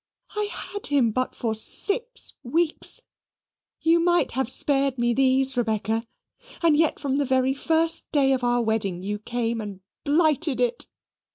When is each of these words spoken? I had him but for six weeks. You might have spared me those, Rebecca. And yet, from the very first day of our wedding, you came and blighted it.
I 0.35 0.45
had 0.45 0.87
him 0.87 1.11
but 1.11 1.35
for 1.35 1.53
six 1.53 2.33
weeks. 2.41 3.01
You 3.83 3.99
might 3.99 4.31
have 4.31 4.49
spared 4.49 4.97
me 4.97 5.13
those, 5.13 5.55
Rebecca. 5.55 6.07
And 6.63 6.75
yet, 6.75 6.99
from 6.99 7.17
the 7.17 7.23
very 7.23 7.53
first 7.53 8.11
day 8.11 8.33
of 8.33 8.43
our 8.43 8.63
wedding, 8.63 9.03
you 9.03 9.19
came 9.19 9.61
and 9.61 9.81
blighted 10.03 10.59
it. 10.59 10.87